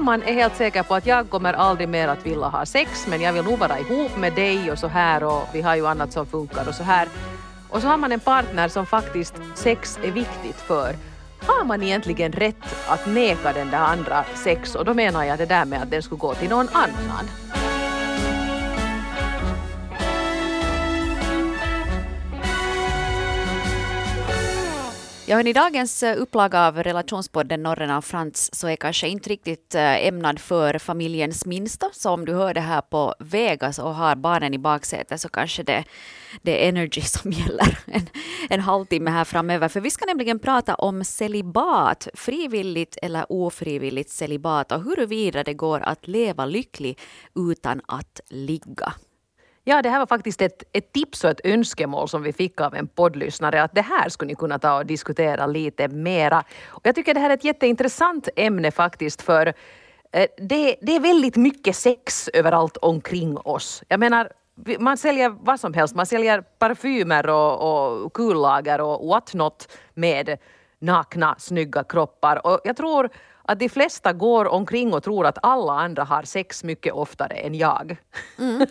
[0.00, 3.20] summan är helt säker på att jag kommer aldrig mer att vilja ha sex men
[3.20, 6.12] jag vill nog vara ihop med dig och så här och vi har ju annat
[6.12, 7.08] som funkar och så här.
[7.68, 10.94] Och så har man en partner som faktiskt sex är viktigt för.
[11.46, 14.74] Har man egentligen rätt att neka den där andra sex?
[14.74, 17.24] Och då menar jag det där med att den skulle gå till någon annan.
[25.30, 29.74] Ja, i dagens eh, upplaga av relationspodden Norren av Frans så är kanske inte riktigt
[29.74, 31.90] eh, ämnad för familjens minsta.
[31.92, 35.62] Så om du hör det här på Vegas och har barnen i baksätet så kanske
[35.62, 35.84] det,
[36.42, 38.06] det är energy som gäller en,
[38.48, 39.68] en halvtimme här framöver.
[39.68, 45.80] För vi ska nämligen prata om celibat, frivilligt eller ofrivilligt celibat och huruvida det går
[45.80, 46.98] att leva lycklig
[47.34, 48.94] utan att ligga.
[49.64, 52.74] Ja, det här var faktiskt ett, ett tips och ett önskemål som vi fick av
[52.74, 56.44] en poddlyssnare att det här skulle ni kunna ta och diskutera lite mera.
[56.66, 59.46] Och jag tycker det här är ett jätteintressant ämne faktiskt för
[60.12, 63.82] eh, det, det är väldigt mycket sex överallt omkring oss.
[63.88, 64.32] Jag menar,
[64.78, 65.94] man säljer vad som helst.
[65.94, 70.38] Man säljer parfymer och, och kullager och what not med
[70.78, 72.46] nakna, snygga kroppar.
[72.46, 73.10] Och jag tror
[73.50, 77.54] att de flesta går omkring och tror att alla andra har sex mycket oftare än
[77.54, 77.96] jag.
[78.38, 78.66] Mm.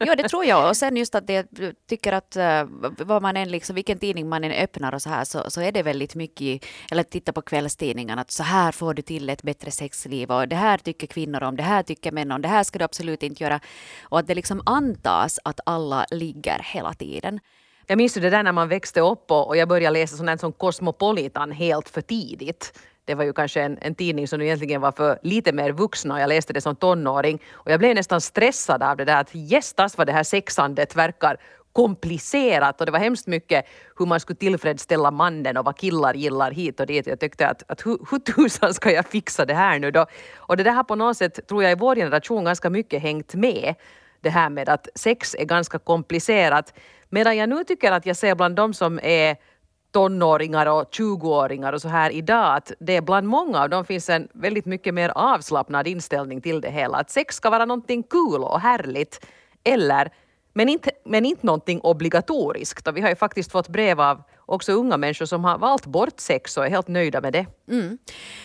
[0.00, 0.68] Jo, det tror jag.
[0.68, 1.46] Och sen just att jag
[1.88, 5.24] tycker att uh, vad man än liksom, vilken tidning man än öppnar och så här
[5.24, 9.02] så, så är det väldigt mycket, eller titta på kvällstidningarna, att så här får du
[9.02, 12.42] till ett bättre sexliv och det här tycker kvinnor om, det här tycker män om,
[12.42, 13.60] det här ska du absolut inte göra.
[14.02, 17.40] Och att det liksom antas att alla ligger hela tiden.
[17.86, 20.52] Jag minns ju det där när man växte upp och, jag började läsa sånt som
[20.52, 22.72] Cosmopolitan helt för tidigt
[23.10, 26.28] det var ju kanske en, en tidning som egentligen var för lite mer vuxna jag
[26.28, 30.06] läste det som tonåring och jag blev nästan stressad av det där att gästas vad
[30.06, 31.36] det här sexandet verkar
[31.72, 33.66] komplicerat och det var hemskt mycket
[33.98, 37.06] hur man skulle tillfredsställa mannen och vad killar gillar hit och dit.
[37.06, 40.06] Jag tyckte att, att hur, hur tusan ska jag fixa det här nu då?
[40.36, 43.34] Och det där har på något sätt, tror jag, i vår generation ganska mycket hängt
[43.34, 43.74] med.
[44.20, 46.74] Det här med att sex är ganska komplicerat.
[47.08, 49.36] Medan jag nu tycker att jag ser bland de som är
[49.92, 54.28] tonåringar och 20-åringar och så här idag att det bland många av dem finns en
[54.32, 56.98] väldigt mycket mer avslappnad inställning till det hela.
[56.98, 59.26] Att sex ska vara någonting kul och härligt
[59.64, 60.12] eller
[60.52, 62.88] men inte, men inte någonting obligatoriskt.
[62.88, 66.20] Och vi har ju faktiskt fått brev av också unga människor som har valt bort
[66.20, 67.46] sex och är helt nöjda med det.
[67.70, 67.98] Mm.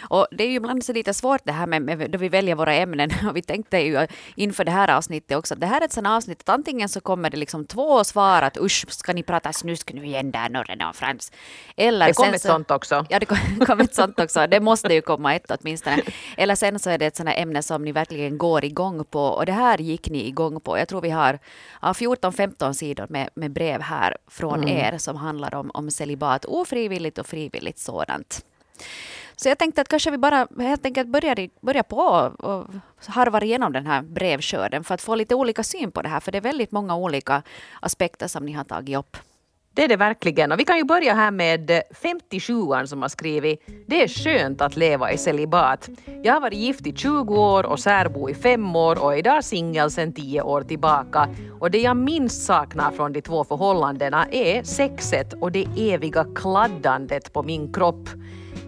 [0.10, 2.56] Och det är ju ibland så lite svårt det här med, med då vi väljer
[2.56, 3.10] våra ämnen.
[3.30, 6.08] Och vi tänkte ju inför det här avsnittet också att det här är ett sånt
[6.08, 9.94] avsnitt att antingen så kommer det liksom två svar att usch, ska ni prata snusk
[9.94, 11.32] nu igen där norren och Frans.
[11.78, 13.06] Eller det kom ett så, sånt också.
[13.10, 14.48] Ja, det kom, kom ett sånt också.
[14.48, 16.02] Det måste ju komma ett åtminstone.
[16.38, 19.46] Eller sen så är det ett här ämne som ni verkligen går igång på och
[19.46, 20.78] det här gick ni igång på.
[20.78, 21.40] Jag tror vi har
[21.82, 24.70] ja, 14-15 sidor med, med brev här från mm.
[24.70, 28.46] er som handlar om, om celibat, ofrivilligt och frivilligt sådant.
[29.36, 31.98] Så jag tänkte att kanske vi bara helt enkelt börjar, börjar på
[32.40, 32.68] och
[33.06, 36.32] harvar igenom den här brevskörden för att få lite olika syn på det här, för
[36.32, 37.44] det är väldigt många olika
[37.80, 39.18] aspekter som ni har tagit upp.
[39.76, 40.52] Det är det verkligen.
[40.52, 41.70] Och vi kan ju börja här med
[42.04, 45.90] 57an som har skrivit Det är skönt att leva i celibat.
[46.24, 49.44] Jag har varit gift i 20 år och särbo i 5 år och är idag
[49.44, 51.30] singel sedan 10 år tillbaka.
[51.60, 57.34] Och det jag minst saknar från de två förhållandena är sexet och det eviga kladdandet
[57.34, 58.10] på min kropp.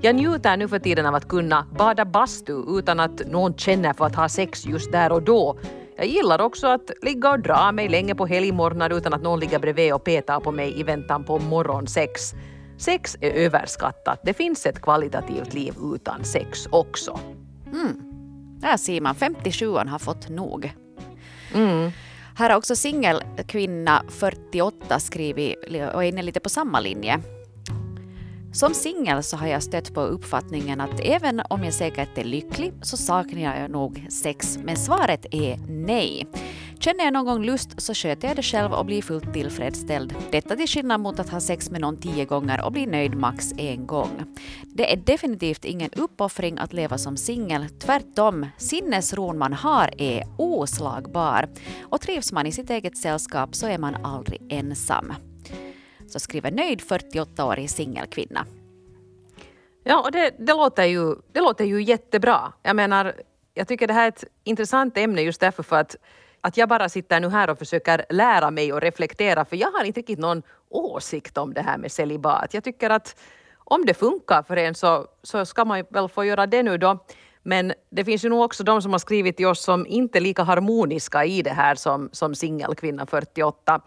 [0.02, 4.06] Jag njuter nu för tiden av att kunna bada bastu utan att någon känner för
[4.06, 5.58] att ha sex just där och då.
[5.98, 9.60] Jag gillar också att ligga och dra mig länge på helgmorgnar utan att någon ligger
[9.60, 12.22] bredvid och petar på mig i väntan på morgonsex.
[12.78, 14.20] Sex är överskattat.
[14.24, 17.20] Det finns ett kvalitativt liv utan sex också.
[17.66, 18.02] Mm.
[18.60, 20.74] Där ser man, 57 har fått nog.
[21.54, 21.92] Mm.
[22.36, 25.58] Här har också singelkvinna 48 skrivit
[25.94, 27.20] och är inne lite på samma linje.
[28.58, 32.74] Som singel så har jag stött på uppfattningen att även om jag säkert är lycklig
[32.82, 36.28] så saknar jag nog sex, men svaret är nej.
[36.80, 40.16] Känner jag någon gång lust så sköter jag det själv och blir fullt tillfredsställd.
[40.32, 43.54] Detta till skillnad mot att ha sex med någon tio gånger och bli nöjd max
[43.58, 44.24] en gång.
[44.64, 47.70] Det är definitivt ingen uppoffring att leva som singel.
[47.70, 51.50] Tvärtom, sinnesron man har är oslagbar.
[51.82, 55.14] Och trivs man i sitt eget sällskap så är man aldrig ensam
[56.08, 58.46] så skriver nöjd 48-årig singelkvinna.
[59.84, 62.54] Ja, och det, det, låter ju, det låter ju jättebra.
[62.64, 63.14] Jag menar,
[63.54, 65.96] jag tycker det här är ett intressant ämne just därför för att,
[66.42, 69.84] att jag bara sitter nu här och försöker lära mig och reflektera för jag har
[69.84, 72.54] inte riktigt någon åsikt om det här med celibat.
[72.54, 73.16] Jag tycker att
[73.58, 77.00] om det funkar för en så, så ska man väl få göra det nu då.
[77.44, 80.22] Men det finns ju nog också de som har skrivit till oss som inte är
[80.22, 83.82] lika harmoniska i det här som, som singelkvinna 48.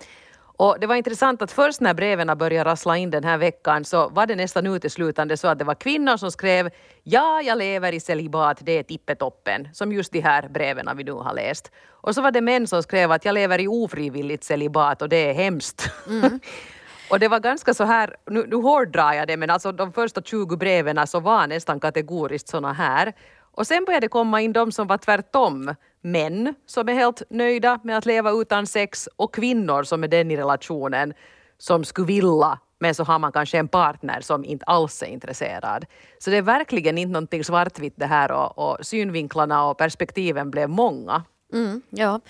[0.61, 4.09] Och det var intressant att först när breven började rassla in den här veckan så
[4.09, 6.71] var det nästan uteslutande så att det var kvinnor som skrev
[7.03, 11.13] ja, jag lever i celibat, det är tippetoppen, som just de här breven vi nu
[11.13, 11.71] har läst.
[11.91, 15.31] Och så var det män som skrev att jag lever i ofrivilligt celibat och det
[15.31, 15.91] är hemskt.
[16.09, 16.41] Mm.
[17.11, 20.23] och det var ganska så här, nu, nu hårdrar jag det, men alltså de första
[20.23, 23.13] 20 breven så var nästan kategoriskt såna här.
[23.53, 25.75] Och sen började det komma in de som var tvärtom.
[26.01, 30.31] Män som är helt nöjda med att leva utan sex och kvinnor som är den
[30.31, 31.15] i relationen
[31.59, 35.87] som skulle vilja men så har man kanske en partner som inte alls är intresserad.
[36.19, 40.69] Så det är verkligen inte någonting svartvitt det här och, och synvinklarna och perspektiven blev
[40.69, 41.25] många.
[41.53, 42.21] Mm, ja,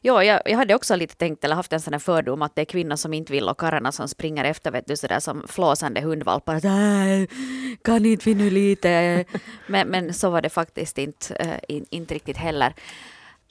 [0.00, 2.60] ja jag, jag, hade också lite tänkt eller haft en sån här fördom att det
[2.60, 6.00] är kvinnor som inte vill och karlarna som springer efter vet du sådär som flåsande
[6.00, 6.54] hundvalpar.
[6.54, 6.62] Att,
[7.82, 9.24] kan inte vi nu lite?
[9.66, 12.74] men, men så var det faktiskt inte, äh, inte riktigt heller.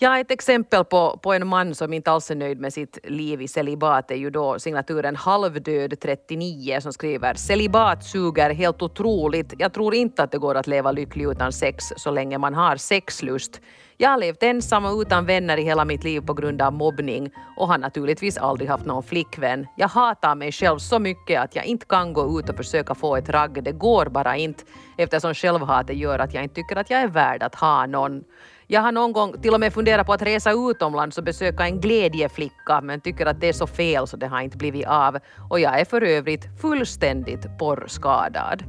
[0.01, 3.41] Ja, ett exempel på, på en man som inte alls är nöjd med sitt liv
[3.41, 9.53] i celibat är ju då signaturen Halvdöd 39 som skriver Celibat suger helt otroligt.
[9.57, 12.75] Jag tror inte att det går att leva lycklig utan sex så länge man har
[12.75, 13.61] sexlust.
[13.97, 17.31] Jag har levt ensam och utan vänner i hela mitt liv på grund av mobbning
[17.57, 19.67] och har naturligtvis aldrig haft någon flickvän.
[19.77, 23.15] Jag hatar mig själv så mycket att jag inte kan gå ut och försöka få
[23.15, 23.63] ett ragg.
[23.63, 24.63] Det går bara inte
[24.97, 28.23] eftersom självhatet gör att jag inte tycker att jag är värd att ha någon.
[28.71, 31.81] Jag har någon gång till och med funderat på att resa utomlands och besöka en
[31.81, 35.17] glädjeflicka men tycker att det är så fel så det har inte blivit av.
[35.49, 38.63] Och jag är för övrigt fullständigt porrskadad.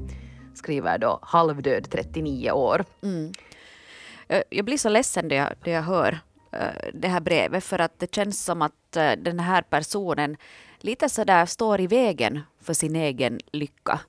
[0.54, 2.84] Skriver då halvdöd 39 år.
[3.02, 3.32] Mm.
[4.28, 6.18] Eh, jag blir så ledsen när jag, när jag hör
[6.52, 10.36] eh, det här brevet för att det känns som att eh, den här personen
[10.78, 14.00] lite sådär står i vägen för sin egen lycka.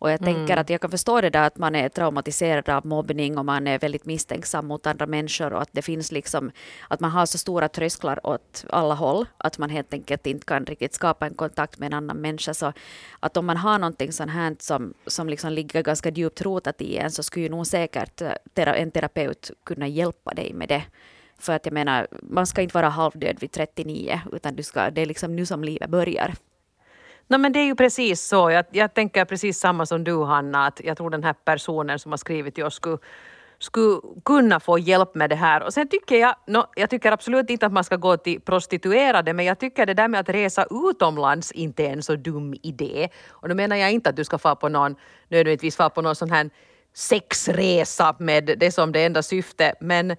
[0.00, 0.58] Och jag tänker mm.
[0.58, 3.78] att jag kan förstå det där att man är traumatiserad av mobbning och man är
[3.78, 6.50] väldigt misstänksam mot andra människor och att det finns liksom
[6.88, 10.64] att man har så stora trösklar åt alla håll att man helt enkelt inte kan
[10.64, 12.54] riktigt skapa en kontakt med en annan människa.
[12.54, 12.72] Så
[13.20, 16.96] att om man har någonting sånt här som, som liksom ligger ganska djupt rotat i
[16.96, 20.82] en så skulle ju nog säkert eh, en terapeut kunna hjälpa dig med det.
[21.38, 25.00] För att jag menar, man ska inte vara halvdöd vid 39 utan du ska, det
[25.00, 26.34] är liksom nu som livet börjar.
[27.30, 28.50] No, men det är ju precis så.
[28.50, 32.12] Jag, jag tänker precis samma som du Hanna, att jag tror den här personen som
[32.12, 32.98] har skrivit till oss skulle
[33.58, 35.62] skulle kunna få hjälp med det här.
[35.62, 39.32] Och sen tycker jag, no, jag tycker absolut inte att man ska gå till prostituerade,
[39.32, 43.08] men jag tycker det där med att resa utomlands inte är en så dum idé.
[43.28, 44.96] Och då menar jag inte att du ska få på någon,
[45.28, 46.50] nödvändigtvis få på någon sån här
[46.94, 50.16] sexresa med det som det enda syfte, men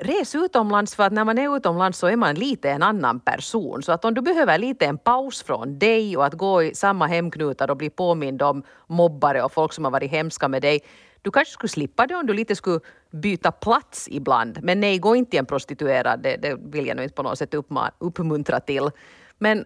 [0.00, 3.82] res utomlands för att när man är utomlands så är man lite en annan person.
[3.82, 7.06] Så att om du behöver lite en paus från dig och att gå i samma
[7.06, 10.80] hemknutar och bli påmind om mobbare och folk som har varit hemska med dig.
[11.22, 12.80] Du kanske skulle slippa det om du lite skulle
[13.10, 14.58] byta plats ibland.
[14.62, 16.22] Men nej, gå inte till en prostituerad.
[16.22, 17.54] Det, det vill jag nog inte på något sätt
[17.98, 18.90] uppmuntra till.
[19.38, 19.64] Men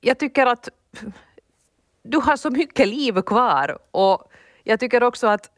[0.00, 0.68] jag tycker att
[2.02, 4.32] du har så mycket liv kvar och
[4.64, 5.50] jag tycker också att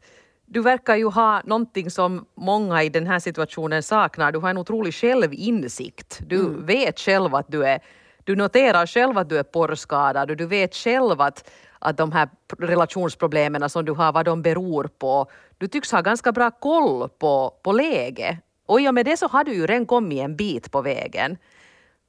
[0.53, 4.31] du verkar ju ha någonting som många i den här situationen saknar.
[4.31, 6.19] Du har en otrolig självinsikt.
[6.27, 6.65] Du mm.
[6.65, 7.79] vet själv att du är
[8.23, 12.29] du noterar själv att du är porrskadad och du vet själv att, att de här
[12.59, 15.25] relationsproblemen som du har, vad de beror på.
[15.57, 18.39] Du tycks ha ganska bra koll på, på läget.
[18.65, 21.37] Och i och med det så har du ju redan kommit en bit på vägen.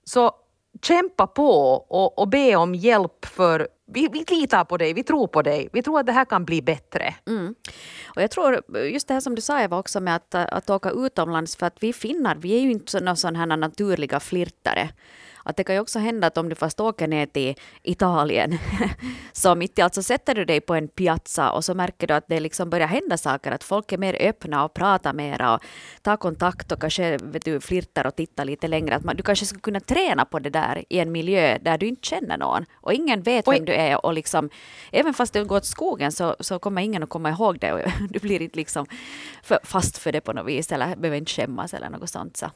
[0.04, 0.32] Så
[0.82, 1.50] kämpa på
[1.88, 5.68] och, och be om hjälp för vi, vi litar på dig, vi tror på dig,
[5.72, 7.14] vi tror att det här kan bli bättre.
[7.26, 7.54] Mm.
[8.16, 10.90] Och jag tror, just det här som du sa Eva också med att, att åka
[10.90, 14.88] utomlands, för att vi finnar, vi är ju inte sådana här naturliga flirtare.
[15.44, 18.58] Att det kan ju också hända att om du fast åker ner till Italien,
[19.32, 22.14] så mitt i allt så sätter du dig på en piazza och så märker du
[22.14, 25.60] att det liksom börjar hända saker, att folk är mer öppna och pratar mera och
[26.02, 28.96] tar kontakt och kanske vet du, flirtar och tittar lite längre.
[28.96, 31.86] Att man, du kanske skulle kunna träna på det där i en miljö där du
[31.86, 34.50] inte känner någon och ingen vet vem du är och liksom,
[34.92, 37.80] även fast du går åt skogen så, så kommer ingen att komma ihåg det och
[38.10, 38.86] du blir inte liksom
[39.62, 42.36] fast för det på något vis eller behöver inte skämmas eller något sånt.
[42.36, 42.50] Så.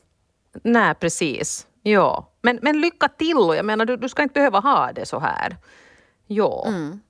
[0.63, 1.68] Nej, precis.
[1.83, 5.19] Ja, men, men lycka till jag menar du, du ska inte behöva ha det så
[5.19, 5.57] här.
[6.27, 6.65] Ja.
[6.67, 7.01] Mm.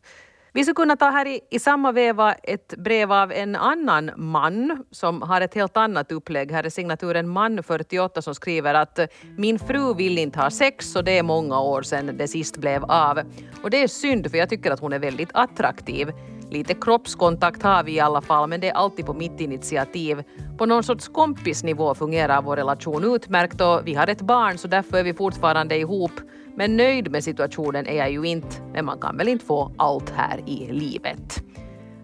[0.52, 4.84] Vi skulle kunna ta här i, i samma veva ett brev av en annan man
[4.90, 6.52] som har ett helt annat upplägg.
[6.52, 8.98] Här är signaturen man48 som skriver att
[9.36, 12.84] min fru vill inte ha sex och det är många år sedan det sist blev
[12.84, 13.20] av.
[13.62, 16.12] Och det är synd för jag tycker att hon är väldigt attraktiv.
[16.50, 20.22] Lite kroppskontakt har vi i alla fall, men det är alltid på mitt initiativ.
[20.58, 24.98] På någon sorts kompisnivå fungerar vår relation utmärkt och vi har ett barn så därför
[24.98, 26.12] är vi fortfarande ihop.
[26.56, 30.10] Men nöjd med situationen är jag ju inte, men man kan väl inte få allt
[30.10, 31.42] här i livet.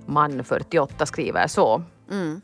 [0.06, 1.82] Man 48 skriver så.
[2.10, 2.40] Mm.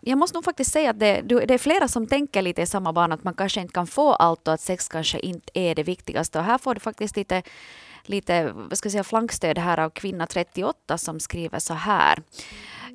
[0.00, 2.92] jag måste nog faktiskt säga att det, det är flera som tänker lite i samma
[2.92, 5.82] bana, att man kanske inte kan få allt och att sex kanske inte är det
[5.82, 6.38] viktigaste.
[6.38, 7.42] Och här får du faktiskt lite
[8.08, 12.22] lite vad ska jag säga, flankstöd här av kvinna 38 som skriver så här.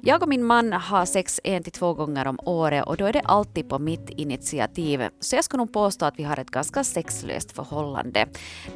[0.03, 3.13] Jag och min man har sex en till två gånger om året och då är
[3.13, 5.03] det alltid på mitt initiativ.
[5.20, 8.27] Så jag skulle nog påstå att vi har ett ganska sexlöst förhållande.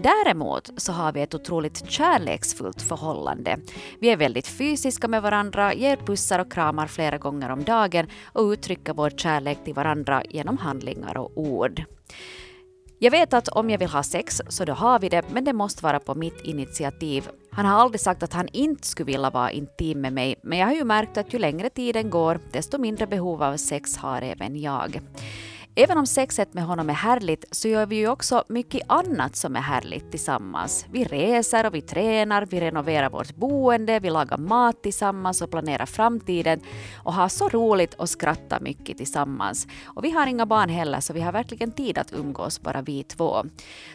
[0.02, 3.58] Däremot så har vi ett otroligt kärleksfullt förhållande.
[4.00, 8.44] Vi är väldigt fysiska med varandra, ger pussar och kramar flera gånger om dagen och
[8.44, 11.84] uttrycker vår kärlek till varandra genom handlingar och ord.
[13.06, 15.54] Jag vet att om jag vill ha sex så då har vi det, men det
[15.54, 17.30] måste vara på mitt initiativ.
[17.52, 20.68] Han har aldrig sagt att han inte skulle vilja vara intim med mig, men jag
[20.68, 24.62] har ju märkt att ju längre tiden går, desto mindre behov av sex har även
[24.62, 25.02] jag.
[25.78, 29.56] Även om sexet med honom är härligt så gör vi ju också mycket annat som
[29.56, 30.86] är härligt tillsammans.
[30.92, 35.86] Vi reser och vi tränar, vi renoverar vårt boende, vi lagar mat tillsammans och planerar
[35.86, 36.60] framtiden
[37.04, 39.68] och har så roligt och skrattar mycket tillsammans.
[39.86, 43.04] Och vi har inga barn heller så vi har verkligen tid att umgås bara vi
[43.04, 43.46] två.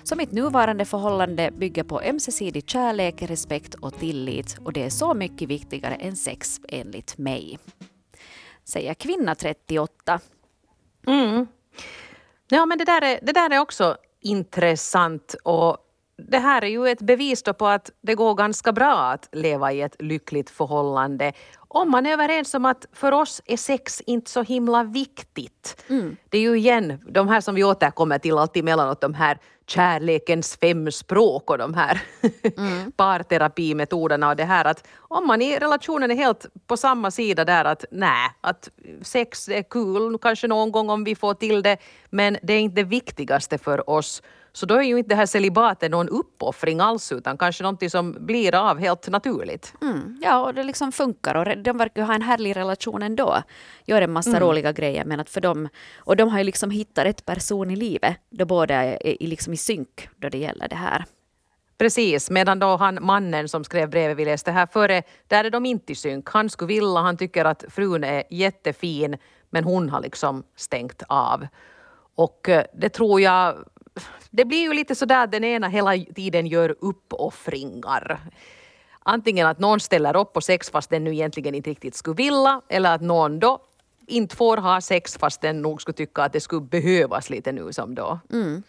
[0.02, 5.14] Så mitt nuvarande förhållande bygger på ömsesidig kärlek, respekt och tillit och det är så
[5.14, 7.58] mycket viktigare än sex enligt mig.
[8.64, 10.20] Säger kvinna 38.
[11.06, 11.46] Mm.
[12.48, 15.76] Ja, men det där, är, det där är också intressant och
[16.28, 19.80] det här är ju ett bevis på att det går ganska bra att leva i
[19.80, 21.32] ett lyckligt förhållande
[21.72, 25.84] om man är överens om att för oss är sex inte så himla viktigt.
[25.88, 26.16] Mm.
[26.28, 29.38] Det är ju igen de här som vi återkommer till alltid emellanåt, de här
[29.70, 32.02] kärlekens fem språk och de här
[32.56, 32.92] mm.
[32.96, 37.64] parterapimetoderna och det här att om man i relationen är helt på samma sida där
[37.64, 38.68] att nej, att
[39.02, 41.76] sex är kul, kanske någon gång om vi får till det,
[42.10, 44.22] men det är inte det viktigaste för oss
[44.52, 48.16] så då är ju inte det här celibatet någon uppoffring alls utan kanske någonting som
[48.20, 49.74] blir av helt naturligt.
[49.82, 53.42] Mm, ja, och det liksom funkar och de verkar ha en härlig relation ändå.
[53.84, 54.42] Gör en massa mm.
[54.42, 57.76] roliga grejer men att för dem, och de har ju liksom hittat rätt person i
[57.76, 61.04] livet då båda är liksom i synk då det gäller det här.
[61.78, 65.66] Precis, medan då han mannen som skrev brevet vi läste här före, där är de
[65.66, 66.28] inte i synk.
[66.30, 69.16] Han skulle vilja, han tycker att frun är jättefin
[69.50, 71.46] men hon har liksom stängt av.
[72.14, 73.54] Och eh, det tror jag
[74.30, 78.20] det blir ju lite sådär att den ena hela tiden gör uppoffringar.
[79.02, 82.60] Antingen att någon ställer upp på sex fast den nu egentligen inte riktigt skulle vilja
[82.68, 83.58] eller att någon då
[84.06, 87.72] inte får ha sex fast den nog skulle tycka att det skulle behövas lite nu
[87.72, 88.18] som då.
[88.32, 88.62] Mm.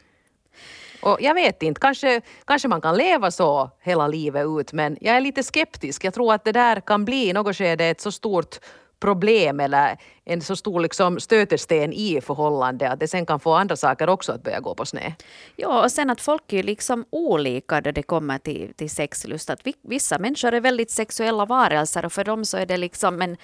[1.01, 5.15] Och jag vet inte, kanske, kanske man kan leva så hela livet ut men jag
[5.15, 6.03] är lite skeptisk.
[6.03, 8.59] Jag tror att det där kan bli i något skede ett så stort
[9.01, 13.75] problem eller en så stor liksom stötesten i förhållande att det sen kan få andra
[13.75, 15.13] saker också att börja gå på sned.
[15.55, 19.49] Ja, och sen att folk är liksom olika när det kommer till, till sexlust.
[19.49, 23.37] Att vissa människor är väldigt sexuella varelser och för dem så är det liksom en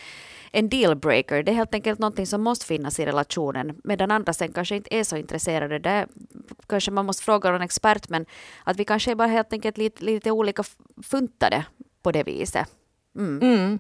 [0.52, 1.44] en dealbreaker.
[1.44, 3.82] Det är helt enkelt någonting som måste finnas i relationen.
[3.84, 5.80] Medan andra sen kanske inte är så intresserade.
[5.80, 6.08] Det
[6.68, 8.26] kanske man måste fråga en expert men
[8.64, 10.64] att vi kanske är bara helt enkelt lite, lite olika
[11.04, 11.66] funtade
[12.02, 12.68] på det viset.
[13.18, 13.42] Mm.
[13.42, 13.80] Mm.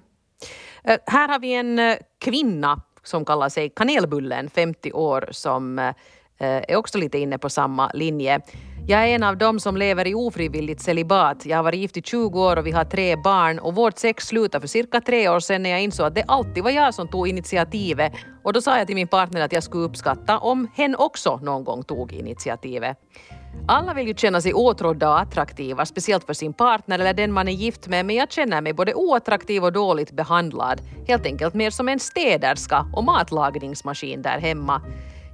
[0.83, 5.93] Eh, här har vi en eh, kvinna som kallar sig Kanelbullen, 50 år, som eh,
[6.39, 8.41] är också lite inne på samma linje.
[8.89, 11.45] Jag är en av dem som lever i ofrivilligt celibat.
[11.45, 14.27] Jag har varit gift i 20 år och vi har tre barn och vårt sex
[14.27, 17.07] slutade för cirka tre år sedan när jag insåg att det alltid var jag som
[17.07, 18.13] tog initiativet.
[18.43, 21.63] Och då sa jag till min partner att jag skulle uppskatta om hen också någon
[21.63, 22.97] gång tog initiativet.
[23.67, 27.47] Alla vill ju känna sig åtrådda och attraktiva, speciellt för sin partner eller den man
[27.47, 30.81] är gift med, men jag känner mig både oattraktiv och dåligt behandlad.
[31.07, 34.81] Helt enkelt mer som en städerska och matlagningsmaskin där hemma.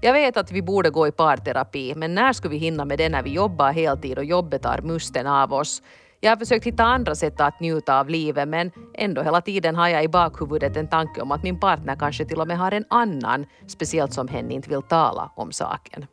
[0.01, 3.09] Jag vet att vi borde gå i parterapi, men när skulle vi hinna med det
[3.09, 5.81] när vi jobbar heltid och jobbet tar musten av oss?
[6.19, 9.87] Jag har försökt hitta andra sätt att njuta av livet men ändå hela tiden har
[9.87, 12.85] jag i bakhuvudet en tanke om att min partner kanske till och med har en
[12.89, 16.05] annan, speciellt som hen inte vill tala om saken.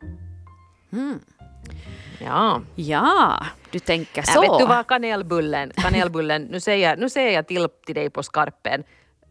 [0.92, 1.20] Mm.
[2.18, 2.60] Ja.
[2.74, 4.44] Ja, du tänker så.
[4.44, 8.22] Ja, vet du vad kanelbullen, kanelbullen nu, säger, nu säger jag till, till dig på
[8.22, 8.84] skarpen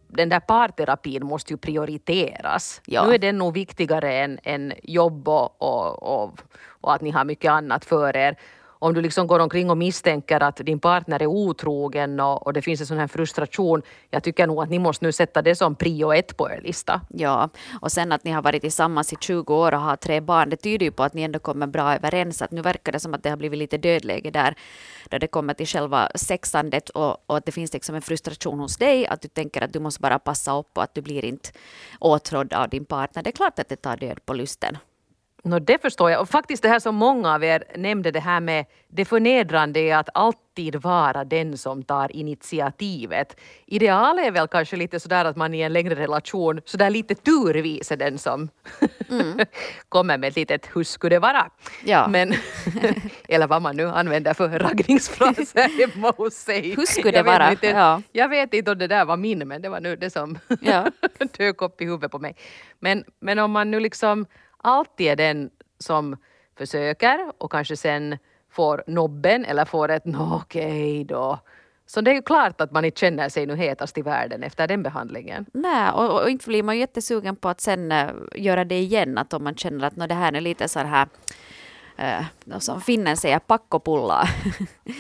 [0.10, 2.82] den där parterapin måste ju prioriteras.
[2.86, 3.06] Ja.
[3.06, 6.40] Nu är den nog viktigare än, än jobb och, och, och,
[6.82, 8.36] och, att ni har mycket annat för er
[8.80, 12.62] om du liksom går omkring och misstänker att din partner är otrogen och, och det
[12.62, 15.76] finns en sån här frustration, jag tycker nog att ni måste nu sätta det som
[15.76, 17.02] prio ett på er lista.
[17.10, 17.50] Ja,
[17.82, 20.58] och sen att ni har varit tillsammans i 20 år och har tre barn, det
[20.58, 22.42] tyder ju på att ni ändå kommer bra överens.
[22.42, 24.56] Att nu verkar det som att det har blivit lite dödläge där,
[25.10, 28.78] där det kommer till själva sexandet och, och att det finns liksom en frustration hos
[28.78, 31.50] dig, att du tänker att du måste bara passa upp och att du blir inte
[32.00, 33.24] åtrådd av din partner.
[33.24, 34.78] Det är klart att det tar död på lusten.
[35.44, 36.22] No, det förstår jag.
[36.22, 39.98] Och faktiskt det här som många av er nämnde, det här med det förnedrande är
[39.98, 43.40] att alltid vara den som tar initiativet.
[43.66, 47.92] Idealet är väl kanske lite sådär att man i en längre relation sådär lite turvis
[47.92, 48.50] är den som
[49.10, 49.40] mm.
[49.90, 51.50] kommer med ett litet hur skulle det vara?
[51.86, 52.08] Ja.
[52.08, 52.34] Men,
[53.28, 56.76] eller vad man nu använder för raggningsfraser hemma hos sig.
[56.76, 57.52] Hur skulle det vara?
[57.52, 58.02] Inte, ja.
[58.12, 60.92] Jag vet inte om det där var min men det var nu det som ja.
[61.38, 62.36] dök upp i huvudet på mig.
[62.80, 64.26] Men, men om man nu liksom
[64.62, 66.18] alltid är den som
[66.58, 68.18] försöker och kanske sen
[68.50, 71.40] får nobben eller får ett nå okej okay då.
[71.86, 74.68] Så det är ju klart att man inte känner sig nu hetast i världen efter
[74.68, 75.46] den behandlingen.
[75.54, 79.34] Nej, och, och inte blir man jättesugen på att sen eh, göra det igen, att
[79.34, 81.08] om man känner att det här är lite så här
[82.00, 84.30] uh, som finnen säger, pakkopulla.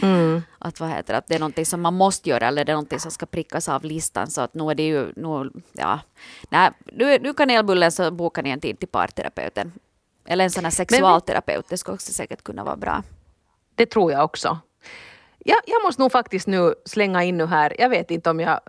[0.01, 0.41] Mm.
[0.59, 2.99] att vad heter att det är någonting som man måste göra eller det är någonting
[2.99, 4.27] som ska prickas av listan.
[4.27, 5.99] Så att nu är det ju, nu, ja,
[6.49, 9.71] nej, nu, nu kanelbullen så bokar ni en tid till parterapeuten.
[10.25, 13.03] Eller en sån här sexualterapeut, det skulle också säkert kunna vara bra.
[13.75, 14.59] Det tror jag också.
[15.45, 18.59] Jag, jag måste nog faktiskt nu slänga in nu här, jag vet inte om jag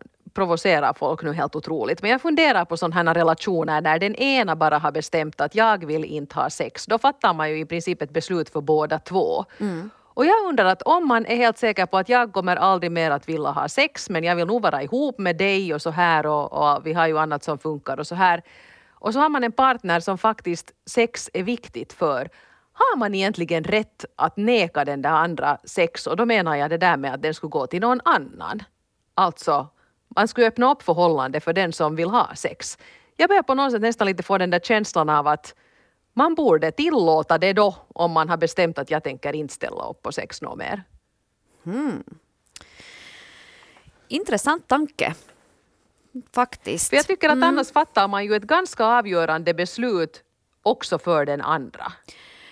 [0.41, 2.03] provocerar folk nu helt otroligt.
[2.03, 5.87] Men jag funderar på sådana här relationer där den ena bara har bestämt att jag
[5.87, 6.87] vill inte ha sex.
[6.87, 9.45] Då fattar man ju i princip ett beslut för båda två.
[9.59, 9.91] Mm.
[10.15, 13.11] Och jag undrar att om man är helt säker på att jag kommer aldrig mer
[13.11, 16.27] att vilja ha sex men jag vill nog vara ihop med dig och så här
[16.27, 18.43] och, och vi har ju annat som funkar och så här.
[18.93, 22.29] Och så har man en partner som faktiskt sex är viktigt för.
[22.73, 26.07] Har man egentligen rätt att neka den där andra sex?
[26.07, 28.63] Och då menar jag det där med att den skulle gå till någon annan.
[29.15, 29.69] Alltså,
[30.17, 32.79] man skulle öppna upp förhållande för den som vill ha sex.
[33.17, 35.55] Jag börjar på något sätt nästan lite få den där känslan av att
[36.13, 40.03] man borde tillåta det då om man har bestämt att jag tänker inte ställa upp
[40.03, 40.83] på sex något mer.
[41.65, 42.05] Hmm.
[44.09, 45.15] Intressant tanke.
[46.35, 46.89] Faktiskt.
[46.89, 47.49] För jag tycker att mm.
[47.49, 50.23] annars fattar man ju ett ganska avgörande beslut
[50.63, 51.93] också för den andra.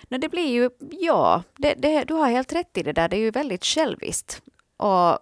[0.07, 3.09] Nej, det blir ju, ja, det, det, du har helt rätt i det där.
[3.09, 4.41] Det är ju väldigt själviskt.
[4.77, 5.19] Och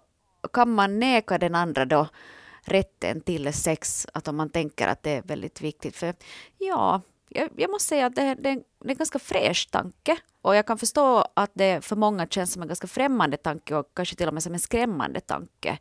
[0.52, 2.08] kan man neka den andra då
[2.62, 5.96] rätten till sex, att om man tänker att det är väldigt viktigt.
[5.96, 6.14] För
[6.58, 10.16] ja, jag, jag måste säga att det, det, det, är en ganska fräsch tanke.
[10.42, 13.86] Och jag kan förstå att det för många känns som en ganska främmande tanke och
[13.94, 15.78] kanske till och med som en skrämmande tanke.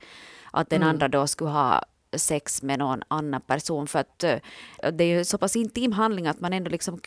[0.52, 0.90] Att den mm.
[0.90, 1.84] andra då skulle ha
[2.14, 4.38] sex med någon annan person för att eh,
[4.94, 7.00] det är ju så pass intim handling att man ändå liksom,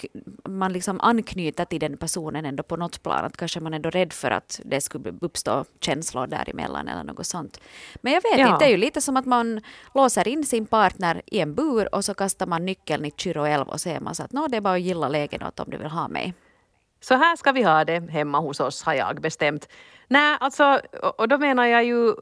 [0.49, 3.25] man liksom anknyter till den personen ändå på något plan.
[3.25, 7.27] Att kanske man är ändå rädd för att det skulle uppstå känslor däremellan eller något
[7.27, 7.61] sånt.
[8.01, 8.47] Men jag vet ja.
[8.47, 9.61] inte, det är ju lite som att man
[9.95, 13.69] låser in sin partner i en bur och så kastar man nyckeln i Kyrå älv
[13.69, 16.09] och säger man så att det är bara att gilla lägenheten om du vill ha
[16.09, 16.35] mig.
[17.01, 19.69] Så här ska vi ha det hemma hos oss har jag bestämt.
[20.09, 20.81] Nej, alltså,
[21.19, 22.15] och då menar jag ju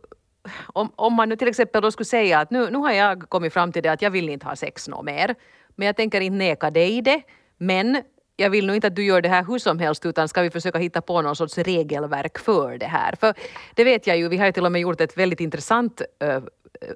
[0.66, 3.52] om, om man nu till exempel då skulle säga att nu, nu har jag kommit
[3.52, 5.34] fram till det att jag vill inte ha sex något mer.
[5.76, 7.22] Men jag tänker inte neka dig det.
[7.58, 8.02] Men
[8.36, 10.50] jag vill nog inte att du gör det här hur som helst utan ska vi
[10.50, 13.14] försöka hitta på någon sorts regelverk för det här.
[13.20, 13.34] För
[13.74, 16.42] det vet jag ju, vi har ju till och med gjort ett väldigt intressant äh,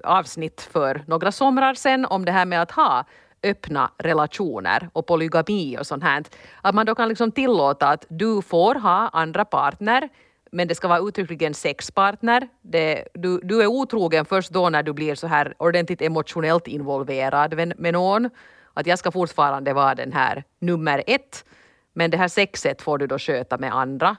[0.03, 3.05] avsnitt för några somrar sedan om det här med att ha
[3.43, 6.23] öppna relationer och polygami och sånt här.
[6.61, 10.09] Att man då kan liksom tillåta att du får ha andra partner
[10.53, 12.47] men det ska vara uttryckligen sexpartner.
[12.61, 17.55] Det, du, du är otrogen först då när du blir så här ordentligt emotionellt involverad
[17.55, 18.29] med, med någon.
[18.73, 21.45] Att jag ska fortfarande vara den här nummer ett.
[21.93, 24.15] Men det här sexet får du då sköta med andra.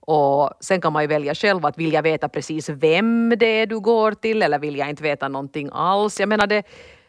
[0.00, 3.66] Och sen kan man ju välja själv att vill jag veta precis vem det är
[3.66, 6.20] du går till eller vill jag inte veta någonting alls.
[6.20, 6.62] Jag menar det,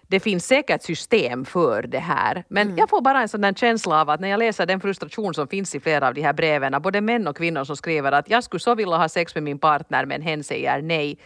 [0.07, 2.43] det finns säkert system för det här.
[2.47, 2.77] Men mm.
[2.77, 5.47] jag får bara en sån där känsla av att när jag läser den frustration som
[5.47, 8.43] finns i flera av de här breven, både män och kvinnor som skriver att jag
[8.43, 11.17] skulle så vilja ha sex med min partner men hen säger nej.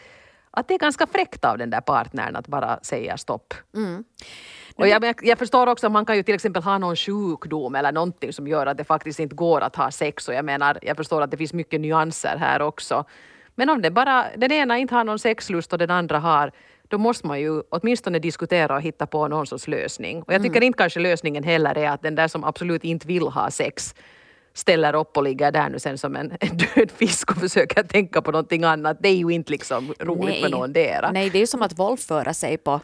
[0.51, 3.53] Att det är ganska fräckt av den där partnern att bara säga stopp.
[3.75, 4.03] Mm.
[4.75, 7.91] Och jag, jag, förstår också att man kan ju till exempel ha någon sjukdom eller
[7.91, 10.27] någonting som gör att det faktiskt inte går att ha sex.
[10.27, 13.05] Och jag menar, jag förstår att det finns mycket nyanser här också.
[13.55, 16.51] Men om det bara, den ena inte har någon sexlust och den andra har,
[16.87, 20.21] då måste man ju åtminstone diskutera och hitta på någon sorts lösning.
[20.21, 20.67] Och jag tycker mm.
[20.67, 23.95] inte kanske lösningen heller är att den där som absolut inte vill ha sex
[24.53, 28.21] ställer upp och ligger där nu sen som en, en död fisk och försöker tänka
[28.21, 28.97] på någonting annat.
[29.01, 30.41] Det är ju inte liksom roligt Nej.
[30.41, 31.11] för någon dera.
[31.11, 32.79] Nej, det är ju som att våldföra sig på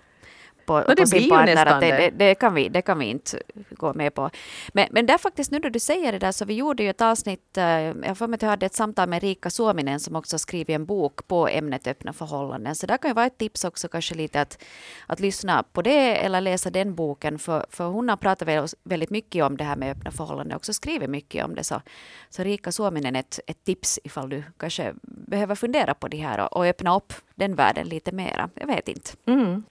[0.65, 1.65] på, no, på sin partner.
[1.65, 4.29] Att det, det, det, kan vi, det kan vi inte gå med på.
[4.73, 7.01] Men, men där faktiskt, nu när du säger det där, så vi gjorde ju ett
[7.01, 10.39] avsnitt, eh, jag får mig att jag hade ett samtal med Rika Suominen som också
[10.39, 12.75] skrivit en bok på ämnet öppna förhållanden.
[12.75, 14.63] Så där kan ju vara ett tips också kanske lite att,
[15.07, 17.39] att lyssna på det eller läsa den boken.
[17.39, 20.73] För, för hon har pratat väldigt mycket om det här med öppna förhållanden och också
[20.73, 21.63] skrivit mycket om det.
[21.63, 21.81] Så,
[22.29, 26.39] så Rika Suominen är ett, ett tips ifall du kanske behöver fundera på det här
[26.39, 28.49] och, och öppna upp den världen lite mera.
[28.53, 29.11] Jag vet inte.
[29.25, 29.63] Mm.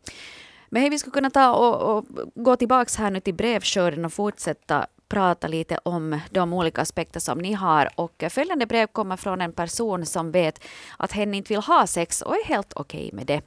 [0.73, 4.13] Men hej, vi skulle kunna ta och, och gå tillbaka här nu till brevskörden och
[4.13, 7.89] fortsätta prata lite om de olika aspekter som ni har.
[7.95, 10.65] Och följande brev kommer från en person som vet
[10.97, 13.41] att hen inte vill ha sex och är helt okej okay med det.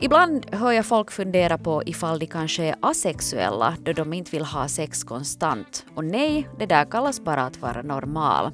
[0.00, 4.44] Ibland hör jag folk fundera på ifall de kanske är asexuella då de inte vill
[4.44, 5.84] ha sex konstant.
[5.96, 8.50] Och nej, det där kallas bara att vara normal.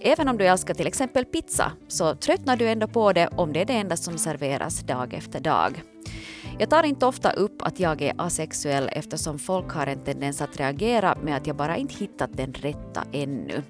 [0.00, 3.60] Även om du älskar till exempel pizza så tröttnar du ändå på det om det
[3.60, 5.82] är det enda som serveras dag efter dag.
[6.58, 10.56] Jag tar inte ofta upp att jag är asexuell eftersom folk har en tendens att
[10.56, 13.62] reagera med att jag bara inte hittat den rätta ännu.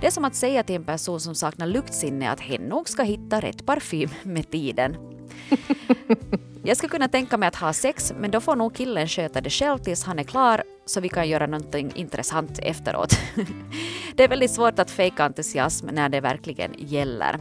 [0.00, 3.02] Det är som att säga till en person som saknar luktsinne att hen nog ska
[3.02, 4.96] hitta rätt parfym med tiden.
[6.64, 9.50] Jag skulle kunna tänka mig att ha sex, men då får nog killen sköta det
[9.50, 13.18] själv tills han är klar så vi kan göra någonting intressant efteråt.
[14.14, 17.38] det är väldigt svårt att fejka entusiasm när det verkligen gäller.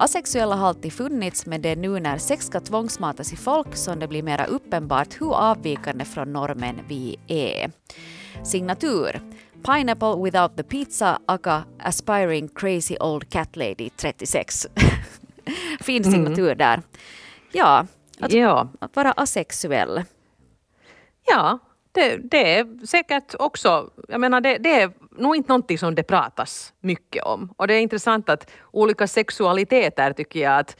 [0.00, 3.98] Asexuella har alltid funnits men det är nu när sex ska tvångsmatas i folk som
[3.98, 7.70] det blir mera uppenbart hur avvikande från normen vi är.
[8.44, 9.20] Signatur
[9.62, 14.66] Pineapple without the pizza aka aspiring crazy old cat lady 36.
[15.80, 16.58] fin signatur mm.
[16.58, 16.82] där.
[17.52, 17.86] Ja,
[18.20, 18.68] att, ja.
[18.78, 20.04] att vara asexuell.
[21.26, 21.58] Ja,
[21.98, 26.02] det, det, är säkert också, jag menar det, det, är nog inte någonting som det
[26.02, 27.54] pratas mycket om.
[27.56, 30.76] Och det är intressant att olika sexualiteter tycker jag att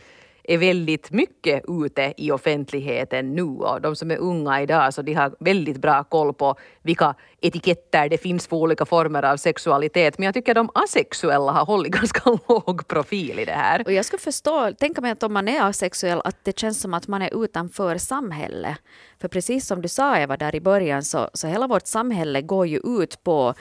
[0.48, 5.14] är väldigt mycket ute i offentligheten nu och de som är unga idag så de
[5.14, 10.18] har väldigt bra koll på vilka etiketter det finns för olika former av sexualitet.
[10.18, 13.82] Men jag tycker de asexuella har hållit ganska låg profil i det här.
[13.87, 16.94] Och jag skulle förstå, tänka mig att om man är asexuell att det känns som
[16.94, 18.78] att man är utanför samhället.
[19.20, 22.66] För precis som du sa Eva där i början så, så hela vårt samhälle går
[22.66, 23.54] ju ut på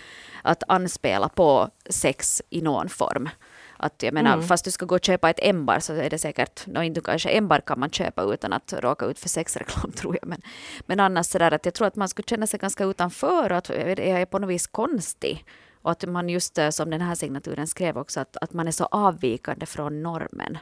[0.44, 3.30] att anspela på sex i någon form.
[3.78, 4.46] Att jag menar, mm.
[4.46, 7.30] fast du ska gå och köpa ett ämbar så är det säkert, no, inte kanske
[7.30, 10.30] ämbar kan man köpa utan att råka ut för sexreklam tror jag.
[10.30, 10.42] Men,
[10.86, 13.70] men annars sådär att jag tror att man skulle känna sig ganska utanför och att
[13.70, 15.46] jag är på något vis konstig.
[15.82, 18.72] Och att man just eh, som den här signaturen skrev också, att, att man är
[18.72, 20.58] så avvikande från normen.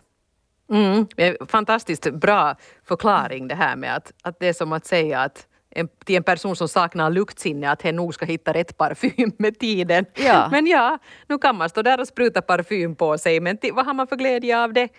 [0.69, 1.08] Mm,
[1.47, 5.88] fantastiskt bra förklaring det här med att, att det är som att säga att en,
[6.05, 10.05] till en person som saknar luktsinne att hen nog ska hitta rätt parfym med tiden.
[10.15, 10.47] Ja.
[10.51, 13.93] Men ja, nu kan man stå där och spruta parfym på sig, men vad har
[13.93, 14.89] man för glädje av det?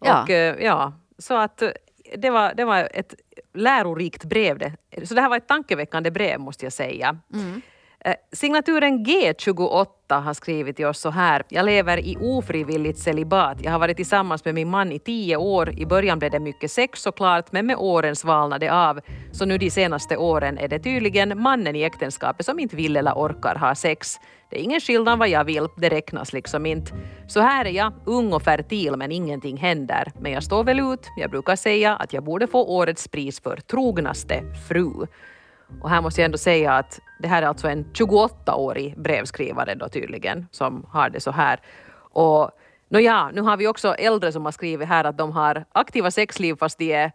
[0.00, 0.22] Ja.
[0.22, 1.70] Och, eh, ja, så att eh,
[2.16, 3.14] det var, det var ett
[3.54, 4.58] lärorikt brev.
[4.58, 4.72] Det.
[5.06, 7.18] Så det här var ett tankeväckande brev måste jag säga.
[7.32, 7.62] Mm.
[8.00, 11.42] Eh, signaturen G28 har skrivit till oss så här.
[11.48, 13.58] Jag lever i ofrivilligt celibat.
[13.62, 15.78] Jag har varit tillsammans med min man i tio år.
[15.78, 19.00] I början blev det mycket sex såklart, men med åren svalnade det av.
[19.32, 23.12] Så nu de senaste åren är det tydligen mannen i äktenskapet som inte vill eller
[23.12, 24.20] orkar ha sex.
[24.50, 26.92] Det är ingen skillnad vad jag vill, det räknas liksom inte.
[27.28, 30.12] Så här är jag, ung och fertil men ingenting händer.
[30.20, 31.06] Men jag står väl ut.
[31.16, 35.06] Jag brukar säga att jag borde få årets pris för trognaste fru.
[35.82, 39.88] Och här måste jag ändå säga att det här är alltså en 28-årig brevskrivare då
[39.88, 41.60] tydligen som har det så här.
[42.10, 42.50] Och
[42.88, 46.56] Nåja, nu har vi också äldre som har skrivit här att de har aktiva sexliv
[46.56, 47.12] fast de är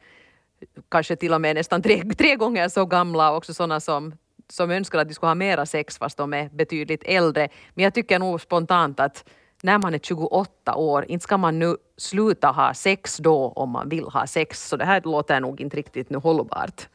[0.92, 4.14] kanske till och med nästan tre, tre gånger så gamla och också sådana som,
[4.50, 7.50] som önskar att de skulle ha mera sex fast de är betydligt äldre.
[7.74, 9.30] Men jag tycker nog spontant att
[9.64, 13.90] när man är 28 år, inte ska man nu sluta ha sex då om man
[13.90, 14.68] vill ha sex.
[14.68, 16.88] Så det här låter nog inte riktigt nu hållbart.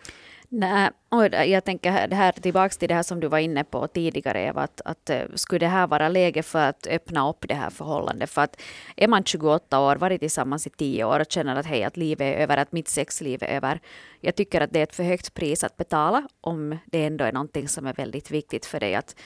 [0.49, 3.87] Nej, och jag tänker det här tillbaka till det här som du var inne på
[3.87, 7.55] tidigare Eva, att, att eh, skulle det här vara läge för att öppna upp det
[7.55, 8.31] här förhållandet?
[8.31, 8.61] För att
[8.97, 12.35] är man 28 år, varit tillsammans i 10 år och känner att hej, att livet
[12.35, 13.81] är över, att mitt sexliv är över.
[14.21, 17.33] Jag tycker att det är ett för högt pris att betala om det ändå är
[17.33, 18.95] någonting som är väldigt viktigt för dig.
[18.95, 19.17] Att,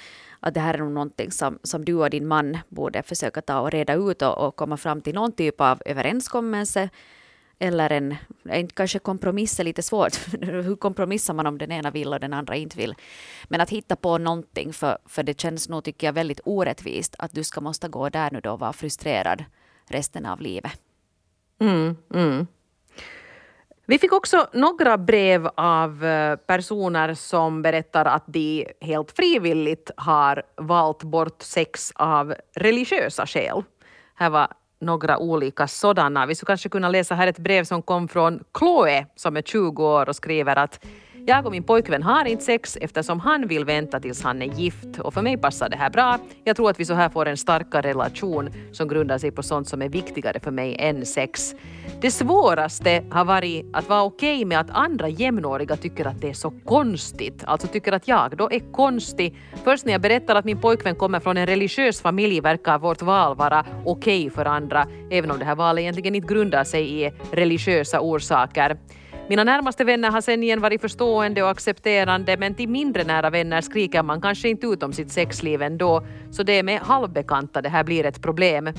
[0.41, 3.61] att det här är nog någonting som, som du och din man borde försöka ta
[3.61, 6.89] och reda ut och, och komma fram till någon typ av överenskommelse
[7.59, 10.17] eller en, en kanske kompromiss är lite svårt.
[10.41, 12.95] Hur kompromissar man om den ena vill och den andra inte vill?
[13.45, 17.35] Men att hitta på någonting, för, för det känns nog, tycker jag, väldigt orättvist att
[17.35, 19.45] du ska måste gå där nu då och vara frustrerad
[19.89, 20.81] resten av livet.
[21.61, 22.47] Mm, mm.
[23.87, 30.43] Vi fick också några brev av eh, personer som berättar att de helt frivilligt har
[30.57, 33.63] valt bort sex av religiösa skäl.
[34.15, 34.49] Här var
[34.81, 36.27] några olika sådana.
[36.27, 39.85] Vi skulle kanske kunna läsa här ett brev som kom från Chloe som är 20
[39.85, 40.85] år och skriver att
[41.29, 44.99] jag och min pojkvän har inte sex eftersom han vill vänta tills han är gift
[44.99, 46.19] och för mig passar det här bra.
[46.45, 49.69] Jag tror att vi så här får en starkare relation som grundar sig på sånt
[49.69, 51.55] som är viktigare för mig än sex.
[52.01, 56.29] Det svåraste har varit att vara okej okay med att andra jämnåriga tycker att det
[56.29, 59.37] är så konstigt, alltså tycker att jag då är konstig.
[59.65, 63.37] Först när jag berättar att min pojkvän kommer från en religiös familj verkar vårt val
[63.37, 67.13] vara okej okay för andra, även om det här valet egentligen inte grundar sig i
[67.33, 68.77] religiösa orsaker.
[69.29, 73.61] Mina närmaste vänner har sen igen varit förstående och accepterande men till mindre nära vänner
[73.61, 77.69] skriker man kanske inte ut om sitt sexliv ändå så det är med halvbekanta det
[77.69, 78.73] här blir ett problem.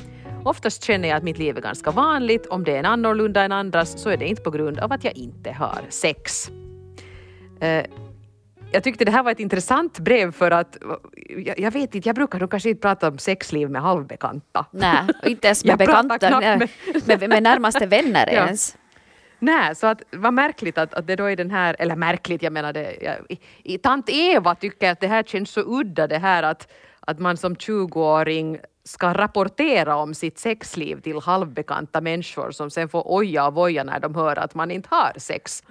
[0.44, 2.46] Oftast känner jag att mitt liv är ganska vanligt.
[2.46, 5.04] Om det är en annorlunda än andras så är det inte på grund av att
[5.04, 6.50] jag inte har sex.
[7.64, 7.84] Uh,
[8.72, 10.78] jag tyckte det här var ett intressant brev för att
[11.46, 14.66] jag, jag vet inte, jag brukar nog kanske inte prata om sexliv med halvbekanta.
[14.72, 16.70] Nej, inte ens med bekanta, med,
[17.06, 18.48] med, med närmaste vänner ja.
[19.39, 22.54] Nej, så att vad märkligt att, att det då är den här, eller märkligt, jag
[22.54, 26.17] menar det, jag, i, i, tant Eva tycker att det här känns så udda det
[26.17, 32.69] här att, att man som 20-åring ska rapportera om sitt sexliv till halvbekanta människor som
[32.69, 35.63] sen får oja och voja när de hör att man inte har sex.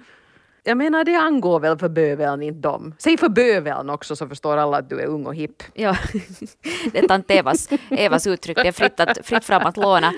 [0.63, 2.95] Jag menar det angår väl för böveln inte dem.
[2.97, 5.63] Säg för böveln också så förstår alla att du är ung och hipp.
[5.73, 5.97] Ja,
[6.91, 8.57] det är tant Evas, Evas uttryck.
[8.57, 10.13] Det är fritt, att, fritt fram att låna.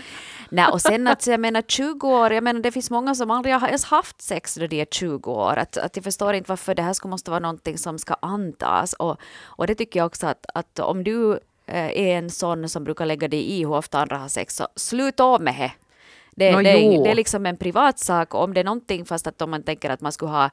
[0.53, 3.55] Nej, och sen att jag menar 20 år, jag menar det finns många som aldrig
[3.55, 5.57] har ens haft sex när de är 20 år.
[5.57, 8.93] Att, att jag förstår inte varför det här ska, måste vara någonting som ska antas.
[8.93, 11.31] Och, och det tycker jag också att, att om du
[11.65, 14.67] eh, är en sån som brukar lägga dig i hur ofta andra har sex, så
[14.75, 15.71] sluta av med det.
[16.41, 18.35] Det, no, det, det, är liksom en privatsak.
[18.35, 20.45] Om det är någonting, fast att om man tänker att man skulle ha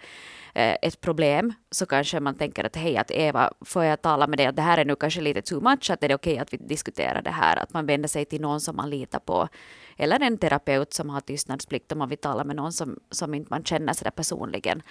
[0.54, 4.38] eh, ett problem, så kanske man tänker att hej, att Eva, får jag tala med
[4.38, 6.42] dig, att det här är nu kanske lite too much, att det är okej okay
[6.42, 9.48] att vi diskuterar det här, att man vänder sig till någon som man litar på,
[9.96, 13.48] eller en terapeut som har tystnadsplikt om man vill tala med någon som, som inte
[13.50, 14.82] man känner sådär personligen.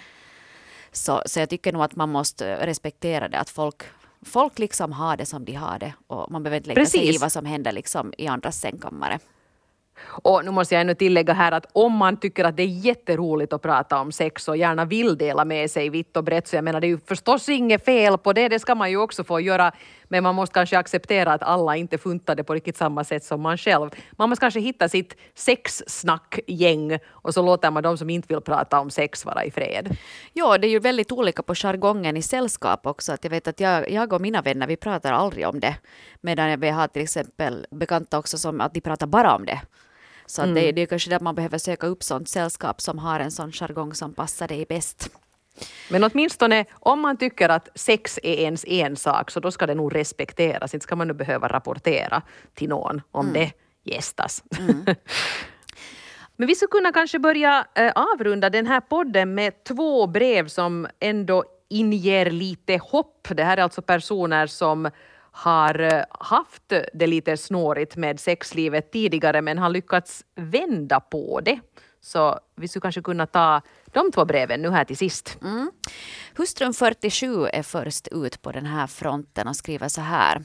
[0.92, 3.82] Så, så jag tycker nog att man måste respektera det, att folk
[4.22, 7.00] folk liksom har det som de har det och man behöver inte lägga Precis.
[7.00, 9.18] sig i vad som händer liksom i andras sängkammare.
[10.06, 13.52] Och nu måste jag ännu tillägga här att om man tycker att det är jätteroligt
[13.52, 16.64] att prata om sex och gärna vill dela med sig vitt och brett, så jag
[16.64, 19.40] menar det är ju förstås inget fel på det, det ska man ju också få
[19.40, 19.72] göra,
[20.08, 23.58] men man måste kanske acceptera att alla inte funtade på riktigt samma sätt som man
[23.58, 23.90] själv.
[24.12, 28.80] Man måste kanske hitta sitt sexsnackgäng och så låter man de som inte vill prata
[28.80, 29.96] om sex vara i fred.
[30.32, 33.12] Ja, det är ju väldigt olika på jargongen i sällskap också.
[33.12, 35.76] Att jag vet att jag, jag och mina vänner, vi pratar aldrig om det.
[36.20, 39.60] Medan vi har till exempel bekanta också som att de pratar bara om det.
[40.28, 40.54] Så mm.
[40.54, 43.52] det, det är kanske där man behöver söka upp sånt sällskap som har en sån
[43.52, 45.10] jargong som passar dig bäst.
[45.90, 49.94] Men åtminstone om man tycker att sex är ens ensak så då ska det nog
[49.94, 50.74] respekteras.
[50.74, 52.22] Inte ska man nu behöva rapportera
[52.54, 53.32] till någon om mm.
[53.40, 53.52] det
[53.92, 54.42] gästas.
[54.58, 54.84] Mm.
[56.36, 60.86] Men vi skulle kunna kanske börja äh, avrunda den här podden med två brev som
[61.00, 63.28] ändå inger lite hopp.
[63.30, 64.90] Det här är alltså personer som
[65.38, 71.60] har eh, haft det lite snårigt med sexlivet tidigare men har lyckats vända på det.
[72.00, 75.38] Så vi skulle kanske kunna ta de två breven nu här till sist.
[75.42, 75.70] Mm.
[76.36, 80.44] Hustrun 47 är först ut på den här fronten och skriver så här.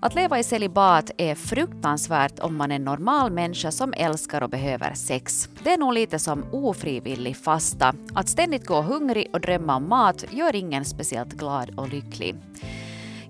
[0.00, 4.50] Att leva i celibat är fruktansvärt om man är en normal människa som älskar och
[4.50, 5.48] behöver sex.
[5.64, 7.94] Det är nog lite som ofrivillig fasta.
[8.14, 12.34] Att ständigt gå hungrig och drömma om mat gör ingen speciellt glad och lycklig.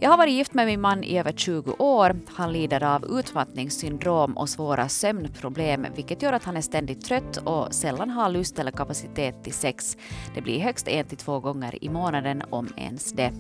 [0.01, 2.17] Jag har varit gift med min man i över 20 år.
[2.35, 7.75] Han lider av utmattningssyndrom och svåra sömnproblem vilket gör att han är ständigt trött och
[7.75, 9.97] sällan har lust eller kapacitet till sex.
[10.35, 13.33] Det blir högst en till två gånger i månaden om ens det.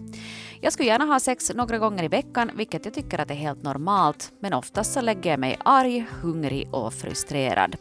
[0.60, 3.62] Jag skulle gärna ha sex några gånger i veckan vilket jag tycker att är helt
[3.62, 7.76] normalt men oftast så lägger jag mig arg, hungrig och frustrerad.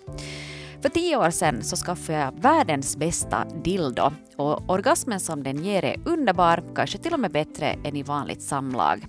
[0.81, 5.85] För tio år sedan så skaffade jag världens bästa dildo och orgasmen som den ger
[5.85, 9.07] är underbar, kanske till och med bättre än i vanligt samlag.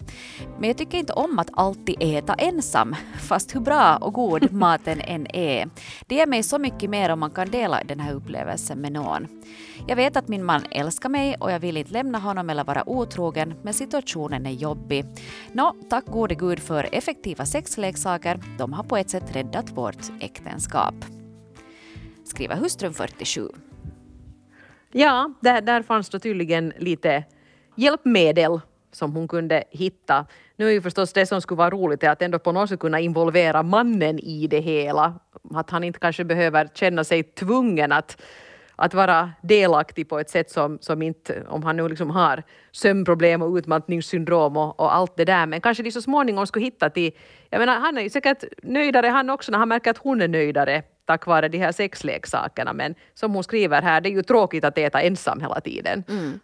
[0.58, 2.96] Men jag tycker inte om att alltid äta ensam,
[3.28, 5.70] fast hur bra och god maten än är.
[6.06, 9.28] Det ger mig så mycket mer om man kan dela den här upplevelsen med någon.
[9.88, 12.88] Jag vet att min man älskar mig och jag vill inte lämna honom eller vara
[12.88, 15.04] otrogen, men situationen är jobbig.
[15.52, 18.40] Nå, tack gode gud för effektiva sexleksaker.
[18.58, 20.94] De har på ett sätt räddat vårt äktenskap
[22.28, 23.48] skriver hustrun 47.
[24.92, 27.24] Ja, där, där fanns då tydligen lite
[27.74, 28.60] hjälpmedel
[28.92, 30.26] som hon kunde hitta.
[30.56, 32.80] Nu är ju förstås det som skulle vara roligt är att ändå på något sätt
[32.80, 35.14] kunna involvera mannen i det hela.
[35.54, 38.22] Att han inte kanske behöver känna sig tvungen att,
[38.76, 43.42] att vara delaktig på ett sätt som, som inte, om han nu liksom har sömnproblem
[43.42, 45.46] och utmattningssyndrom och, och allt det där.
[45.46, 47.12] Men kanske de så småningom skulle hitta till,
[47.50, 50.28] jag menar han är ju säkert nöjdare han också när han märker att hon är
[50.28, 52.72] nöjdare tack vare de här sexleksakerna.
[52.72, 56.04] Men som hon skriver här, det är ju tråkigt att äta ensam hela tiden.
[56.08, 56.40] Mm.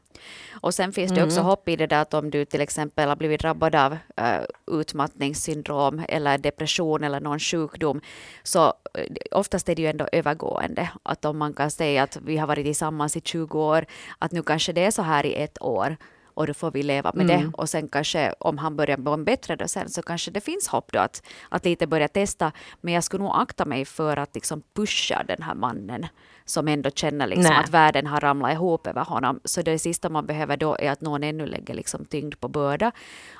[0.60, 1.46] Och sen finns det också mm.
[1.46, 6.02] hopp i det där att om du till exempel har blivit drabbad av uh, utmattningssyndrom
[6.08, 8.00] eller depression eller någon sjukdom,
[8.42, 10.90] så uh, oftast är det ju ändå övergående.
[11.02, 13.86] Att om man kan säga att vi har varit tillsammans i 20 år,
[14.18, 15.96] att nu kanske det är så här i ett år,
[16.34, 17.42] och då får vi leva med mm.
[17.42, 17.52] det.
[17.56, 20.92] Och sen kanske om han börjar må bättre då sen så kanske det finns hopp
[20.92, 22.52] då att, att lite börja testa.
[22.80, 26.06] Men jag skulle nog akta mig för att liksom pusha den här mannen
[26.44, 29.40] som ändå känner liksom att världen har ramlat ihop över honom.
[29.44, 32.92] Så det sista man behöver då är att någon ännu lägger liksom tyngd på börda.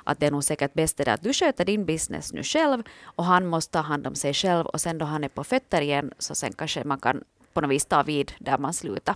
[0.03, 3.25] Att det är nog säkert bäst det att du sköter din business nu själv och
[3.25, 6.11] han måste ta hand om sig själv och sen då han är på fötter igen
[6.19, 9.15] så sen kanske man kan på något vis ta vid där man slutar.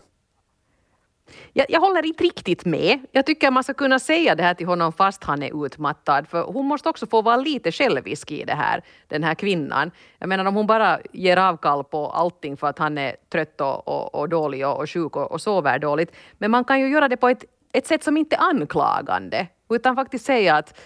[1.54, 3.00] Jag, jag, håller inte riktigt med.
[3.12, 6.28] Jag tycker man ska kunna säga det här till honom fast han är utmattad.
[6.28, 9.92] För hon måste också få vara lite självisk i det här, den här kvinnan.
[10.20, 13.88] Jag menar om hon bara ger avkall på allting för att han är trött och,
[13.88, 16.16] och, och dålig och, och sjuk och, och sover dåligt.
[16.38, 19.48] Men man kan ju göra det på ett, ett sätt som inte är anklagande.
[19.70, 20.80] Utan faktiskt säga att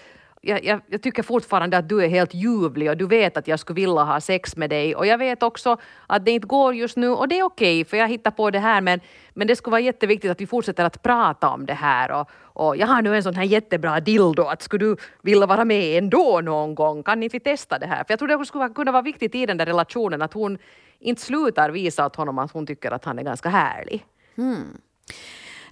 [0.46, 3.60] jag, jag, jag, tycker fortfarande att du är helt ljuvlig och du vet att jag
[3.60, 5.76] skulle vilja ha sex med dig och jag vet också
[6.06, 8.50] att det inte går just nu och det är okej okay, för jag hittar på
[8.50, 9.00] det här men,
[9.34, 12.76] men det skulle vara jätteviktigt att vi fortsätter att prata om det här och, och
[12.76, 16.40] jag har nu en sån här jättebra dildo att skulle du vilja vara med ändå
[16.44, 18.04] någon gång kan inte vi testa det här?
[18.04, 20.58] För jag tror det skulle kunna vara viktigt i den där relationen att hon
[20.98, 24.04] inte slutar visa åt honom att hon tycker att han är ganska härlig.
[24.36, 24.78] Hmm.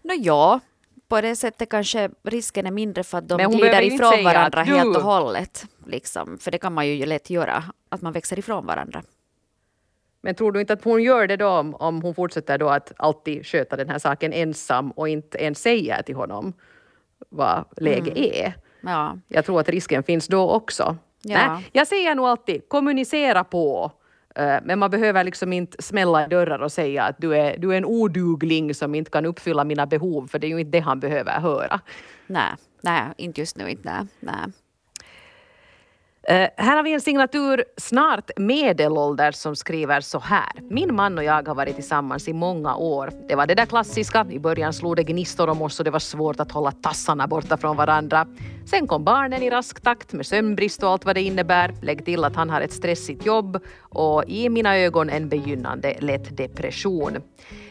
[0.03, 0.61] No, ja,
[1.13, 5.03] på det sättet kanske risken är mindre för att de glider ifrån varandra helt och
[5.03, 5.65] hållet.
[5.87, 6.39] Liksom.
[6.39, 9.03] För det kan man ju lätt göra, att man växer ifrån varandra.
[10.23, 12.93] Men tror du inte att hon gör det då om, om hon fortsätter då att
[12.97, 16.53] alltid sköta den här saken ensam och inte ens säger till honom
[17.29, 18.31] vad läget mm.
[18.33, 18.55] är?
[18.81, 19.19] Ja.
[19.29, 20.97] Jag tror att risken finns då också.
[21.23, 21.53] Ja.
[21.55, 23.93] Nej, jag säger nog alltid kommunicera på
[24.35, 27.73] Eh, men man behöver liksom inte smälla i dörrar och säga att du är, du
[27.73, 30.81] är en odugling som inte kan uppfylla mina behov, för det är ju inte det
[30.81, 31.81] han behöver höra.
[32.27, 33.71] Nej, nej inte just nu.
[33.71, 34.53] Inte, nej, nej.
[36.31, 40.53] Uh, här har vi en signatur, snart medelålders, som skriver så här.
[40.71, 43.13] Min man och jag har varit tillsammans i många år.
[43.29, 45.99] Det var det där klassiska, i början slog det gnistor om oss och det var
[45.99, 48.27] svårt att hålla tassarna borta från varandra.
[48.67, 51.75] Sen kom barnen i rask takt med sömnbrist och allt vad det innebär.
[51.83, 56.37] Lägg till att han har ett stressigt jobb och i mina ögon en begynnande lätt
[56.37, 57.19] depression.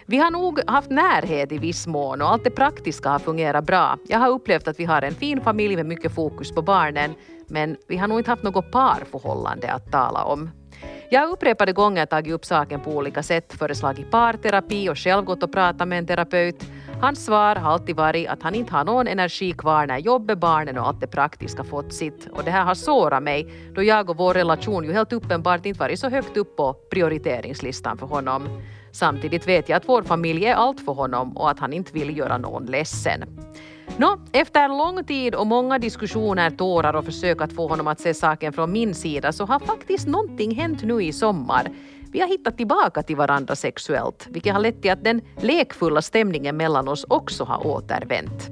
[0.06, 3.98] Vi har nog haft närhet i viss mån och allt det praktiska har fungerat bra.
[4.08, 7.14] Jag har upplevt att vi har en fin familj med mycket fokus på barnen
[7.52, 10.50] men vi har nog inte haft något parförhållande att tala om.
[11.10, 15.44] Jag har upprepade gånger tagit upp saken på olika sätt, föreslagit parterapi och själv gått
[15.44, 16.66] och pratat med en terapeut.
[17.02, 20.78] Hans svar har alltid varit att han inte har någon energi kvar när jobbet, barnen
[20.78, 22.28] och allt det praktiska fått sitt.
[22.32, 25.80] Och det här har sårat mig då jag och vår relation ju helt uppenbart inte
[25.80, 28.62] varit så högt upp på prioriteringslistan för honom.
[28.92, 32.18] Samtidigt vet jag att vår familj är allt för honom och att han inte vill
[32.18, 33.24] göra någon ledsen.
[33.98, 38.13] Nå, efter lång tid och många diskussioner, tårar och försök att få honom att se
[38.13, 41.70] saken från min sida så har faktiskt någonting hänt nu i sommar.
[42.12, 46.58] Vi har hittat tillbaka till varandra sexuellt, vilket har lett till att den lekfulla stämningen
[46.58, 48.50] mellan oss också har återvänt.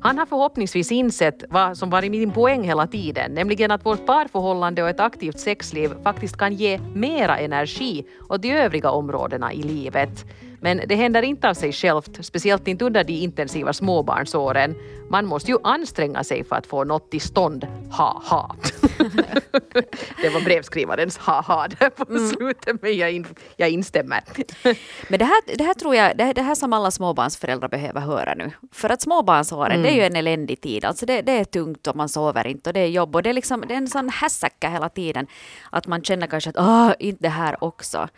[0.00, 4.82] Han har förhoppningsvis insett vad som varit min poäng hela tiden, nämligen att vårt parförhållande
[4.82, 10.24] och ett aktivt sexliv faktiskt kan ge mera energi åt de övriga områdena i livet.
[10.60, 14.74] Men det händer inte av sig självt, speciellt inte under de intensiva småbarnsåren.
[15.10, 17.66] Man måste ju anstränga sig för att få något till stånd.
[17.90, 18.56] Ha ha.
[20.22, 22.28] det var brevskrivarens ha ha där på mm.
[22.28, 24.22] slutet, men jag, in, jag instämmer.
[25.08, 28.34] men det här, det här tror jag, det, det här som alla småbarnsföräldrar behöver höra
[28.34, 28.50] nu.
[28.72, 29.82] För att småbarnsåren, mm.
[29.82, 30.84] det är ju en eländig tid.
[30.84, 33.30] Alltså det, det, är tungt och man sover inte och det är jobb och det
[33.30, 35.26] är, liksom, det är en sån hässäcka hela tiden.
[35.70, 38.08] Att man känner kanske att åh, inte det här också.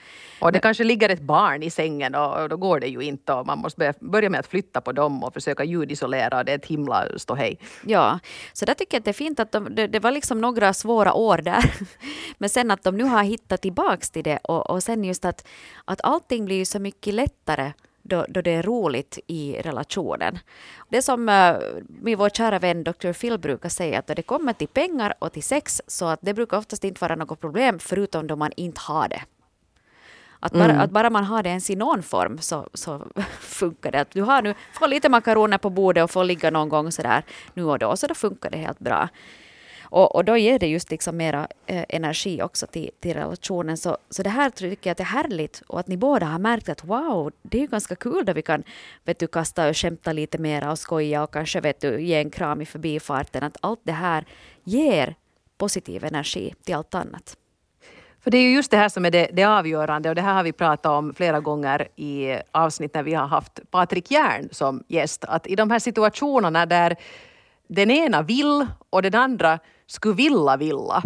[0.41, 3.01] Och det men, kanske ligger ett barn i sängen och och då går det ju
[3.01, 6.53] inte och man måste börja med att flytta på dem och försöka ljudisolera och det
[6.53, 7.59] är ett himla ståhej.
[7.87, 8.19] Ja,
[8.53, 10.75] så där tycker jag att det är fint att de, det, det, var liksom några
[10.75, 11.75] svåra år där.
[12.39, 15.47] Men sen att de nu har hittat tillbaks till det och, och sen just att,
[15.85, 17.73] att allting blir så mycket lättare
[18.09, 20.39] då, då det är roligt i relationen.
[20.89, 21.57] Det som uh,
[21.89, 23.13] min vår kära vän Dr.
[23.13, 26.59] Phil brukar säga, att det kommer till pengar och till sex, så att det brukar
[26.59, 29.23] oftast inte vara något problem, förutom då man inte har det.
[30.41, 30.81] Att bara, mm.
[30.81, 33.07] att bara man har det ens i någon form så, så
[33.41, 34.01] funkar det.
[34.01, 37.23] Att du har nu, får lite makaroner på bordet och får ligga någon gång sådär
[37.55, 39.09] nu och då, så då funkar det helt bra.
[39.91, 43.77] Och, och då ger det just liksom mera eh, energi också till, till relationen.
[43.77, 46.69] Så, så det här tycker jag att är härligt och att ni båda har märkt
[46.69, 48.63] att wow, det är ju ganska kul då vi kan
[49.05, 52.31] vet du, kasta och skämta lite mera och skoja och kanske vet du, ge en
[52.31, 53.43] kram i förbifarten.
[53.43, 54.25] Att allt det här
[54.65, 55.15] ger
[55.59, 57.37] positiv energi till allt annat.
[58.29, 60.35] För det är ju just det här som är det, det, avgörande och det här
[60.35, 64.85] har vi pratat om flera gånger i avsnitt när vi har haft Patrik Järn som
[64.89, 65.25] gäst.
[65.25, 66.97] Att i de här situationerna där
[67.69, 71.03] den ena vill och den andra skulle vilja vilja.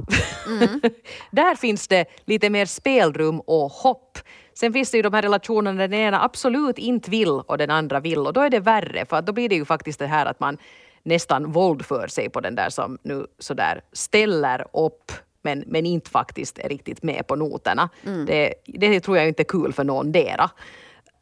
[0.46, 0.80] Mm.
[1.30, 4.18] där finns det lite mer spelrum och hopp.
[4.54, 7.70] Sen finns det ju de här relationerna där den ena absolut inte vill och den
[7.70, 10.26] andra vill och då är det värre för då blir det ju faktiskt det här
[10.26, 10.58] att man
[11.02, 15.12] nästan våldför sig på den där som nu sådär ställer upp
[15.42, 17.88] men, men inte faktiskt är riktigt med på noterna.
[18.06, 18.26] Mm.
[18.26, 20.50] Det, det tror jag inte är kul för någon dera.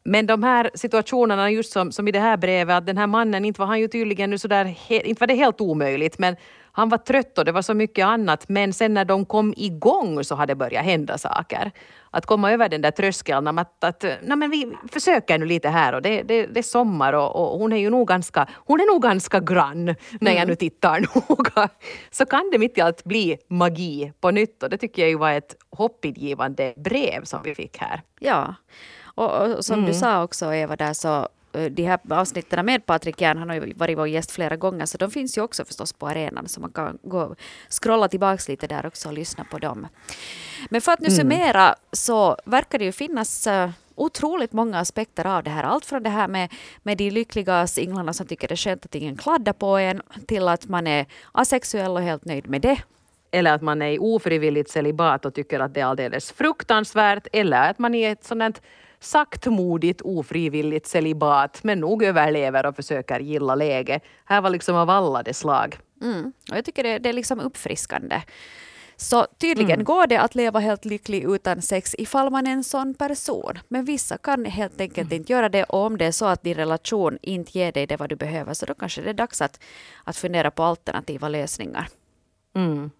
[0.03, 3.45] Men de här situationerna, just som, som i det här brevet, att den här mannen,
[3.45, 6.35] inte var han ju tydligen nu sådär, inte var det helt omöjligt, men
[6.71, 8.49] han var trött och det var så mycket annat.
[8.49, 11.71] Men sen när de kom igång så hade det börjat hända saker.
[12.11, 15.93] Att komma över den där tröskeln att, att nej men vi försöker nu lite här
[15.93, 18.93] och det, det, det är sommar och, och, hon är ju nog ganska, hon är
[18.93, 19.85] nog ganska grann
[20.21, 20.47] när jag mm.
[20.47, 20.99] nu tittar
[21.29, 21.69] noga.
[22.11, 25.17] Så kan det mitt i allt bli magi på nytt och det tycker jag ju
[25.17, 28.01] var ett hoppingivande brev som vi fick här.
[28.19, 28.55] Ja.
[29.15, 29.85] Och, och som mm.
[29.85, 33.73] du sa också Eva där så de här avsnitten med Patrik Järn, han har ju
[33.73, 36.71] varit vår gäst flera gånger, så de finns ju också förstås på arenan, så man
[36.71, 37.35] kan gå
[37.69, 39.87] scrolla tillbaka lite där också och lyssna på dem.
[40.69, 41.17] Men för att nu mm.
[41.17, 45.63] summera så verkar det ju finnas uh, otroligt många aspekter av det här.
[45.63, 48.95] Allt från det här med, med de lyckliga singlarna som tycker det är skönt att
[48.95, 52.81] ingen kladdar på en, till att man är asexuell och helt nöjd med det
[53.31, 57.79] eller att man är ofrivilligt celibat och tycker att det är alldeles fruktansvärt, eller att
[57.79, 58.61] man är ett sådant
[59.01, 64.03] saktmodigt ofrivilligt celibat men nog överlever och försöker gilla läget.
[64.25, 65.77] Här var liksom av alla de slag.
[66.01, 66.33] Mm.
[66.51, 68.21] Och jag tycker det, det är liksom uppfriskande.
[69.01, 69.83] Så tydligen mm.
[69.83, 73.59] går det att leva helt lycklig utan sex ifall man är en sån person.
[73.67, 75.21] Men vissa kan helt enkelt mm.
[75.21, 77.97] inte göra det och om det är så att din relation inte ger dig det
[77.97, 79.59] vad du behöver så då kanske det är dags att,
[80.03, 81.87] att fundera på alternativa lösningar.
[82.55, 82.91] Mm.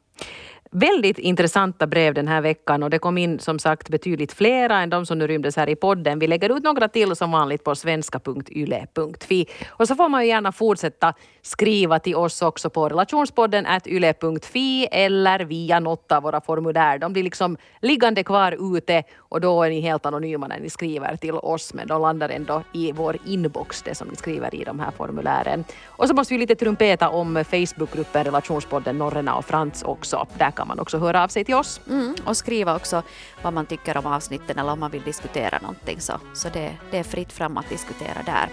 [0.74, 4.90] Väldigt intressanta brev den här veckan och det kom in som sagt betydligt flera än
[4.90, 6.20] de som nu rymdes här i podden.
[6.20, 9.46] Vi lägger ut några till som vanligt på svenska.yle.fi.
[9.70, 15.40] Och så får man ju gärna fortsätta skriva till oss också på relationspodden yle.fi eller
[15.40, 16.98] via något av våra formulär.
[16.98, 21.16] De blir liksom liggande kvar ute och då är ni helt anonyma när ni skriver
[21.16, 24.80] till oss men de landar ändå i vår inbox, det som ni skriver i de
[24.80, 25.64] här formulären.
[25.86, 30.28] Och så måste vi lite trumpeta om Facebookgruppen Relationspodden Norrena och Frans också.
[30.38, 31.82] Där kan man också höra av sig till oss.
[31.90, 33.04] Mm, och skriva också
[33.42, 36.02] vad man tycker om avsnitten eller om man vill diskutera någonting.
[36.02, 38.50] Så, så det, det är fritt fram att diskutera där.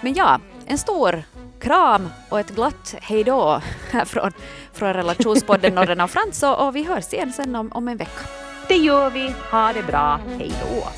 [0.00, 1.22] Men ja, en stor
[1.60, 3.60] kram och ett glatt hejdå
[3.90, 4.32] här från,
[4.72, 8.26] från relationspodden Norren och Frans och, och vi hörs igen sen om, om en vecka.
[8.68, 9.34] Det gör vi.
[9.50, 10.20] Ha det bra.
[10.38, 10.88] Hej då.